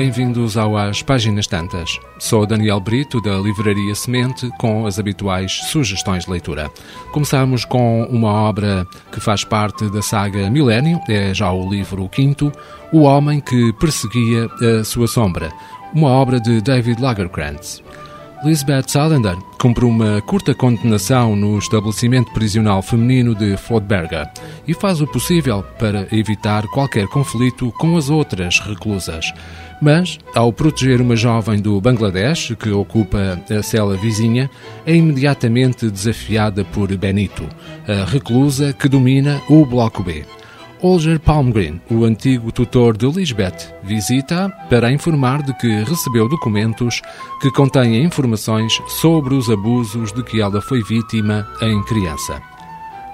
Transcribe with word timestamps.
Bem-vindos 0.00 0.56
ao 0.56 0.78
As 0.78 1.02
Páginas 1.02 1.46
Tantas. 1.46 2.00
Sou 2.18 2.46
Daniel 2.46 2.80
Brito, 2.80 3.20
da 3.20 3.36
Livraria 3.36 3.94
Semente, 3.94 4.48
com 4.58 4.86
as 4.86 4.98
habituais 4.98 5.52
sugestões 5.52 6.24
de 6.24 6.30
leitura. 6.30 6.70
Começamos 7.12 7.66
com 7.66 8.04
uma 8.04 8.32
obra 8.32 8.86
que 9.12 9.20
faz 9.20 9.44
parte 9.44 9.90
da 9.90 10.00
saga 10.00 10.48
Milênio, 10.48 10.98
é 11.06 11.34
já 11.34 11.52
o 11.52 11.68
livro 11.68 12.08
quinto, 12.08 12.50
O 12.90 13.02
Homem 13.02 13.40
que 13.40 13.74
Perseguia 13.74 14.48
a 14.80 14.84
Sua 14.84 15.06
Sombra, 15.06 15.52
uma 15.92 16.08
obra 16.08 16.40
de 16.40 16.62
David 16.62 16.98
Lagerkrantz. 16.98 17.82
Lisbeth 18.42 18.88
Salander 18.88 19.36
cumpre 19.58 19.84
uma 19.84 20.22
curta 20.22 20.54
condenação 20.54 21.36
no 21.36 21.58
estabelecimento 21.58 22.32
prisional 22.32 22.80
feminino 22.80 23.34
de 23.34 23.54
Flodberga 23.58 24.30
e 24.66 24.72
faz 24.72 25.02
o 25.02 25.06
possível 25.06 25.62
para 25.78 26.08
evitar 26.10 26.66
qualquer 26.68 27.06
conflito 27.06 27.70
com 27.72 27.98
as 27.98 28.08
outras 28.08 28.58
reclusas. 28.58 29.30
Mas, 29.82 30.18
ao 30.34 30.50
proteger 30.54 31.02
uma 31.02 31.16
jovem 31.16 31.60
do 31.60 31.78
Bangladesh 31.82 32.54
que 32.58 32.70
ocupa 32.70 33.38
a 33.50 33.62
cela 33.62 33.94
vizinha, 33.94 34.50
é 34.86 34.94
imediatamente 34.96 35.90
desafiada 35.90 36.64
por 36.64 36.94
Benito, 36.96 37.46
a 37.86 38.06
reclusa 38.06 38.72
que 38.72 38.88
domina 38.88 39.38
o 39.50 39.66
Bloco 39.66 40.02
B. 40.02 40.24
Olger 40.82 41.20
Palmgren, 41.20 41.78
o 41.90 42.04
antigo 42.04 42.50
tutor 42.50 42.96
de 42.96 43.06
Lisbeth, 43.06 43.74
visita 43.82 44.48
para 44.70 44.90
informar 44.90 45.42
de 45.42 45.52
que 45.58 45.68
recebeu 45.84 46.26
documentos 46.26 47.02
que 47.42 47.50
contêm 47.50 48.02
informações 48.02 48.80
sobre 48.88 49.34
os 49.34 49.50
abusos 49.50 50.10
de 50.10 50.22
que 50.22 50.40
ela 50.40 50.62
foi 50.62 50.82
vítima 50.82 51.46
em 51.60 51.82
criança. 51.84 52.40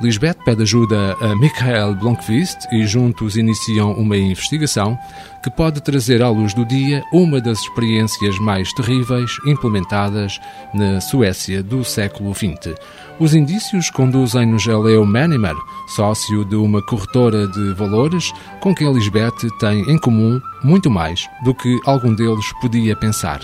Lisbeth 0.00 0.36
pede 0.44 0.62
ajuda 0.62 1.16
a 1.20 1.34
Michael 1.34 1.96
Blomqvist 1.96 2.68
e 2.70 2.86
juntos 2.86 3.36
iniciam 3.36 3.90
uma 3.94 4.16
investigação 4.16 4.96
que 5.42 5.50
pode 5.50 5.80
trazer 5.80 6.22
à 6.22 6.30
luz 6.30 6.54
do 6.54 6.64
dia 6.64 7.02
uma 7.12 7.40
das 7.40 7.58
experiências 7.58 8.38
mais 8.38 8.72
terríveis 8.72 9.32
implementadas 9.44 10.40
na 10.72 11.00
Suécia 11.00 11.64
do 11.64 11.82
século 11.84 12.32
XX. 12.32 12.76
Os 13.18 13.34
indícios 13.34 13.90
conduzem-nos 13.90 14.68
a 14.68 14.78
Leo 14.78 15.04
Manimer, 15.04 15.56
sócio 15.88 16.44
de 16.44 16.54
uma 16.54 16.80
corretora 16.82 17.46
de 17.48 17.72
valores 17.74 18.32
com 18.60 18.74
quem 18.74 18.92
Lisbeth 18.92 19.48
tem 19.58 19.80
em 19.90 19.98
comum 19.98 20.40
muito 20.62 20.90
mais 20.90 21.28
do 21.44 21.54
que 21.54 21.80
algum 21.84 22.14
deles 22.14 22.44
podia 22.60 22.94
pensar. 22.94 23.40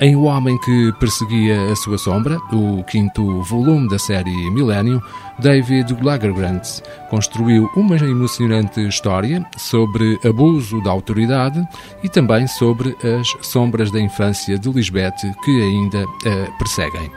Em 0.00 0.16
O 0.16 0.24
Homem 0.24 0.58
que 0.58 0.92
Perseguia 0.98 1.70
a 1.70 1.76
Sua 1.76 1.96
Sombra, 1.96 2.36
o 2.52 2.82
quinto 2.82 3.42
volume 3.42 3.88
da 3.88 3.98
série 3.98 4.50
Millennium, 4.50 5.00
David 5.38 5.96
Lagergrantz 6.02 6.82
construiu 7.08 7.70
uma 7.76 7.96
emocionante 7.96 8.80
história 8.86 9.44
sobre 9.56 10.18
abuso 10.24 10.82
da 10.82 10.90
autoridade 10.90 11.62
e 12.02 12.08
também 12.08 12.46
sobre 12.48 12.96
as 13.18 13.46
sombras 13.46 13.90
da 13.92 14.00
infância 14.00 14.58
de 14.58 14.68
Lisbeth 14.68 15.32
que 15.44 15.62
ainda 15.62 16.02
a 16.02 16.58
perseguem. 16.58 17.10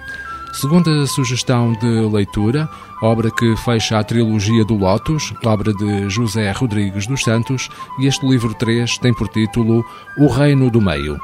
Segunda 0.60 1.06
sugestão 1.06 1.74
de 1.74 1.86
leitura, 1.86 2.68
obra 3.00 3.30
que 3.30 3.56
fecha 3.58 4.00
a 4.00 4.04
trilogia 4.04 4.66
do 4.66 4.74
Lotus, 4.76 5.32
obra 5.46 5.72
de 5.72 6.10
José 6.10 6.50
Rodrigues 6.52 7.06
dos 7.06 7.22
Santos, 7.22 7.70
e 8.00 8.08
este 8.08 8.28
livro 8.28 8.56
3 8.56 8.98
tem 8.98 9.14
por 9.14 9.28
título 9.28 9.86
O 10.18 10.26
Reino 10.26 10.72
do 10.72 10.82
Meio. 10.82 11.22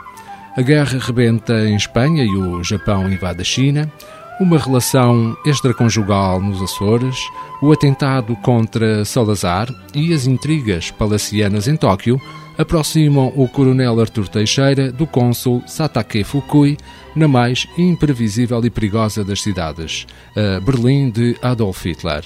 A 0.56 0.62
guerra 0.62 1.00
rebenta 1.00 1.68
em 1.68 1.76
Espanha 1.76 2.24
e 2.24 2.30
o 2.30 2.64
Japão 2.64 3.12
invade 3.12 3.42
a 3.42 3.44
China, 3.44 3.92
uma 4.40 4.60
relação 4.60 5.36
extraconjugal 5.44 6.40
nos 6.40 6.62
Açores, 6.62 7.18
o 7.60 7.72
atentado 7.72 8.36
contra 8.36 9.04
Salazar 9.04 9.68
e 9.96 10.14
as 10.14 10.28
intrigas 10.28 10.92
palacianas 10.92 11.68
em 11.68 11.76
Tóquio 11.76 12.22
aproximam 12.58 13.34
o 13.36 13.48
coronel 13.48 14.00
Artur 14.00 14.28
Teixeira 14.28 14.92
do 14.92 15.08
cônsul 15.08 15.64
Satake 15.68 16.24
Fukui 16.24 16.78
na 17.16 17.28
mais 17.28 17.68
imprevisível 17.78 18.64
e 18.66 18.70
perigosa 18.70 19.24
das 19.24 19.42
cidades, 19.42 20.06
a 20.36 20.60
Berlim 20.60 21.10
de 21.10 21.36
Adolf 21.42 21.86
Hitler. 21.86 22.24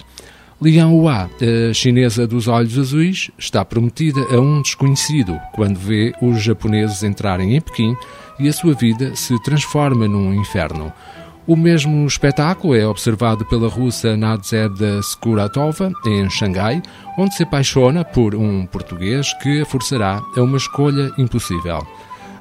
Liang 0.59 0.91
Hua, 0.91 1.29
a 1.69 1.73
chinesa 1.73 2.25
dos 2.25 2.47
olhos 2.47 2.79
azuis, 2.79 3.29
está 3.37 3.63
prometida 3.63 4.19
a 4.35 4.39
um 4.39 4.61
desconhecido 4.61 5.39
quando 5.53 5.77
vê 5.77 6.13
os 6.19 6.41
japoneses 6.41 7.03
entrarem 7.03 7.55
em 7.55 7.61
Pequim 7.61 7.95
e 8.39 8.47
a 8.47 8.53
sua 8.53 8.73
vida 8.73 9.15
se 9.15 9.39
transforma 9.43 10.07
num 10.07 10.33
inferno. 10.33 10.91
O 11.47 11.55
mesmo 11.55 12.05
espetáculo 12.05 12.75
é 12.75 12.85
observado 12.85 13.45
pela 13.45 13.69
russa 13.69 14.17
Nadzeda 14.17 14.99
Skuratova, 14.99 15.89
em 16.05 16.29
Xangai, 16.29 16.81
onde 17.17 17.35
se 17.35 17.43
apaixona 17.43 18.03
por 18.03 18.35
um 18.35 18.65
português 18.65 19.31
que 19.41 19.61
a 19.61 19.65
forçará 19.65 20.21
a 20.35 20.41
uma 20.41 20.57
escolha 20.57 21.09
impossível 21.17 21.87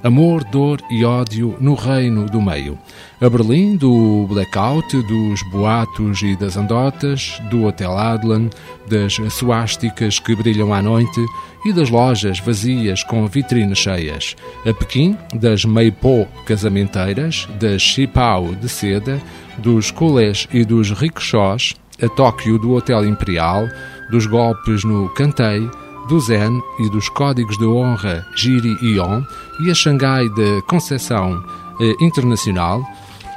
amor, 0.06 0.44
dor 0.44 0.80
e 0.88 1.04
ódio 1.04 1.56
no 1.60 1.74
reino 1.74 2.26
do 2.26 2.40
meio. 2.40 2.78
A 3.20 3.28
Berlim 3.28 3.76
do 3.76 4.24
blackout, 4.28 4.86
dos 5.02 5.42
boatos 5.50 6.22
e 6.22 6.36
das 6.36 6.56
andotas, 6.56 7.42
do 7.50 7.64
Hotel 7.64 7.90
Adlan, 7.98 8.48
das 8.88 9.16
suásticas 9.34 10.20
que 10.20 10.36
brilham 10.36 10.72
à 10.72 10.80
noite 10.80 11.20
e 11.64 11.72
das 11.72 11.90
lojas 11.90 12.38
vazias 12.38 13.02
com 13.02 13.26
vitrines 13.26 13.78
cheias. 13.78 14.36
A 14.64 14.72
Pequim, 14.72 15.16
das 15.34 15.64
Meipo 15.64 16.28
casamenteiras, 16.46 17.48
das 17.58 17.82
Xipao 17.82 18.54
de 18.54 18.68
seda, 18.68 19.20
dos 19.58 19.90
colés 19.90 20.46
e 20.52 20.64
dos 20.64 20.92
ricochós, 20.92 21.74
a 22.00 22.08
Tóquio 22.08 22.58
do 22.58 22.74
Hotel 22.74 23.04
Imperial, 23.06 23.66
dos 24.10 24.26
golpes 24.26 24.84
no 24.84 25.08
Cantei, 25.14 25.68
do 26.08 26.20
Zen 26.20 26.62
e 26.78 26.88
dos 26.88 27.08
códigos 27.08 27.58
de 27.58 27.64
honra 27.64 28.26
Giri 28.36 28.76
Ion 28.80 29.22
e 29.60 29.70
a 29.70 29.74
Xangai 29.74 30.28
de 30.28 30.62
Conceição 30.62 31.42
eh, 31.80 31.94
Internacional, 32.00 32.82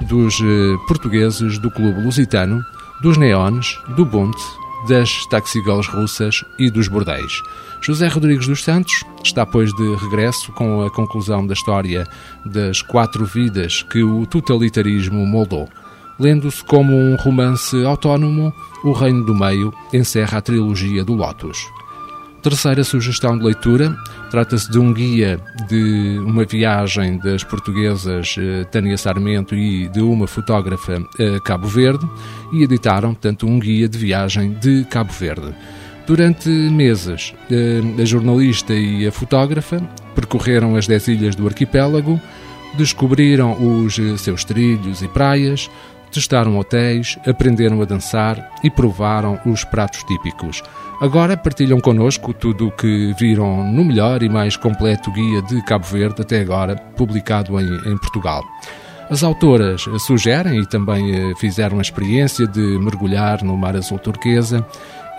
dos 0.02 0.40
eh, 0.41 0.78
portugueses 0.88 1.57
do 1.57 1.72
Clube 1.72 2.02
Lusitano, 2.02 2.63
dos 3.02 3.18
Neones, 3.18 3.80
do 3.96 4.06
Bunt, 4.06 4.38
das 4.88 5.25
taxigirls 5.28 5.88
russas 5.88 6.44
e 6.57 6.69
dos 6.69 6.88
bordéis. 6.88 7.41
José 7.81 8.07
Rodrigues 8.07 8.47
dos 8.47 8.63
Santos 8.63 9.03
está, 9.24 9.46
pois, 9.46 9.74
de 9.74 9.96
regresso 9.96 10.51
com 10.51 10.81
a 10.84 10.91
conclusão 10.91 11.46
da 11.47 11.53
história 11.53 12.06
das 12.46 12.81
quatro 12.81 13.25
vidas 13.25 13.84
que 13.84 14.03
o 14.03 14.25
totalitarismo 14.25 15.25
moldou. 15.25 15.68
Lendo-se 16.19 16.63
como 16.63 16.94
um 16.94 17.16
romance 17.16 17.84
autónomo, 17.86 18.53
O 18.84 18.91
Reino 18.91 19.25
do 19.25 19.36
Meio 19.36 19.74
encerra 19.94 20.38
a 20.38 20.41
trilogia 20.41 21.03
do 21.03 21.13
Lotus. 21.13 21.66
Terceira 22.42 22.86
sugestão 22.86 23.38
de 23.38 23.44
leitura 23.44 23.94
trata-se 24.32 24.72
de 24.72 24.80
um 24.80 24.94
guia 24.94 25.40
de 25.68 26.20
uma 26.20 26.46
viagem 26.46 27.18
das 27.18 27.44
portuguesas 27.44 28.36
eh, 28.40 28.64
Tânia 28.66 28.98
Sarmento 28.98 29.54
e 29.56 29.90
de 29.90 30.00
uma 30.00 30.26
fotógrafa 30.26 31.04
a 31.20 31.40
Cabo 31.42 31.68
Verde 31.68 32.08
e 32.54 32.64
editaram, 32.64 33.14
portanto, 33.14 33.46
um 33.46 33.60
guia 33.60 33.90
de 33.90 33.98
viagem 33.98 34.54
de 34.54 34.86
Cabo 34.86 35.12
Verde. 35.12 35.54
Durante 36.08 36.50
meses, 36.50 37.34
eh, 37.52 37.82
a 38.02 38.06
jornalista 38.06 38.74
e 38.74 39.06
a 39.06 39.12
fotógrafa 39.12 39.82
percorreram 40.16 40.78
as 40.78 40.88
dez 40.88 41.08
ilhas 41.10 41.36
do 41.36 41.46
arquipélago, 41.46 42.22
descobriram 42.78 43.84
os 43.84 44.00
eh, 44.00 44.16
seus 44.16 44.46
trilhos 44.46 45.02
e 45.02 45.08
praias, 45.10 45.70
testaram 46.12 46.58
hotéis, 46.58 47.18
aprenderam 47.25 47.81
a 47.81 47.86
dançar 47.86 48.52
e 48.64 48.70
provaram 48.70 49.40
os 49.46 49.64
pratos 49.64 50.03
típicos. 50.03 50.62
Agora 51.02 51.38
partilham 51.38 51.80
connosco 51.80 52.34
tudo 52.34 52.68
o 52.68 52.72
que 52.72 53.14
viram 53.18 53.64
no 53.64 53.86
melhor 53.86 54.22
e 54.22 54.28
mais 54.28 54.58
completo 54.58 55.12
guia 55.12 55.42
de 55.42 55.62
Cabo 55.64 55.86
Verde 55.86 56.22
até 56.22 56.42
agora, 56.42 56.75
publicado 56.75 57.59
em, 57.59 57.66
em 57.66 57.98
Portugal. 57.98 58.44
As 59.09 59.24
autoras 59.24 59.86
sugerem 60.06 60.59
e 60.59 60.68
também 60.68 61.16
eh, 61.16 61.34
fizeram 61.36 61.80
a 61.80 61.81
experiência 61.81 62.46
de 62.46 62.59
mergulhar 62.59 63.44
no 63.44 63.58
mar 63.58 63.75
azul 63.75 63.98
turquesa 63.98 64.63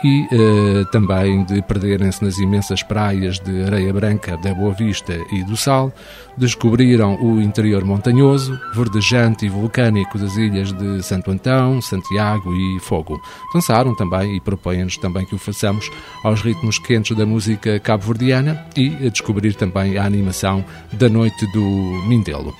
e 0.02 0.26
uh, 0.32 0.84
também 0.86 1.44
de 1.44 1.60
perderem-se 1.62 2.24
nas 2.24 2.38
imensas 2.38 2.82
praias 2.82 3.38
de 3.38 3.64
areia 3.64 3.92
branca 3.92 4.36
da 4.36 4.54
Boa 4.54 4.72
Vista 4.72 5.14
e 5.32 5.44
do 5.44 5.56
Sal, 5.56 5.92
descobriram 6.36 7.16
o 7.22 7.40
interior 7.40 7.84
montanhoso, 7.84 8.58
verdejante 8.74 9.46
e 9.46 9.48
vulcânico 9.48 10.18
das 10.18 10.36
ilhas 10.36 10.72
de 10.72 11.02
Santo 11.02 11.30
Antão, 11.30 11.80
Santiago 11.82 12.54
e 12.54 12.80
Fogo. 12.80 13.20
Dançaram 13.52 13.94
também 13.94 14.36
e 14.36 14.40
propõem-nos 14.40 14.96
também 14.96 15.26
que 15.26 15.34
o 15.34 15.38
façamos 15.38 15.90
aos 16.24 16.40
ritmos 16.40 16.78
quentes 16.78 17.16
da 17.16 17.26
música 17.26 17.78
cabo-verdiana 17.78 18.66
e 18.76 19.06
a 19.06 19.10
descobrir 19.10 19.54
também 19.54 19.98
a 19.98 20.04
animação 20.04 20.64
da 20.92 21.08
Noite 21.08 21.46
do 21.52 21.62
Mindelo. 22.08 22.54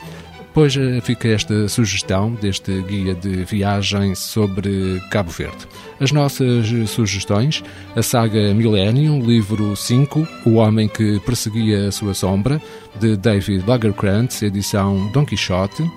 Pois 0.52 0.76
eh, 0.76 1.00
fica 1.00 1.28
esta 1.28 1.68
sugestão 1.68 2.32
deste 2.34 2.82
guia 2.82 3.14
de 3.14 3.44
viagem 3.44 4.16
sobre 4.16 5.00
Cabo 5.10 5.30
Verde. 5.30 5.68
As 6.00 6.10
nossas 6.10 6.66
sugestões: 6.88 7.62
a 7.94 8.02
saga 8.02 8.52
Millennium, 8.52 9.20
livro 9.20 9.76
5, 9.76 10.26
O 10.44 10.54
Homem 10.54 10.88
que 10.88 11.20
Perseguia 11.20 11.88
a 11.88 11.92
Sua 11.92 12.14
Sombra, 12.14 12.60
de 12.98 13.16
David 13.16 13.64
Lagerkrantz, 13.66 14.42
edição 14.42 15.08
Don 15.12 15.24
Quixote. 15.24 15.88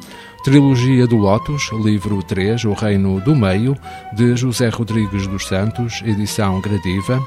Trilogia 0.43 1.07
do 1.07 1.15
Lotus, 1.15 1.71
livro 1.71 2.21
3, 2.21 2.65
O 2.65 2.73
Reino 2.73 3.21
do 3.21 3.33
Meio, 3.33 3.77
de 4.13 4.35
José 4.35 4.67
Rodrigues 4.67 5.25
dos 5.25 5.47
Santos, 5.47 6.01
edição 6.05 6.59
Gradiva. 6.59 7.25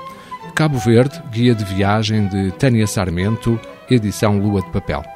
Cabo 0.55 0.79
Verde, 0.79 1.21
guia 1.33 1.55
de 1.55 1.65
viagem 1.65 2.29
de 2.29 2.51
Tânia 2.53 2.87
Sarmento, 2.87 3.59
edição 3.91 4.39
Lua 4.39 4.61
de 4.61 4.69
Papel. 4.71 5.16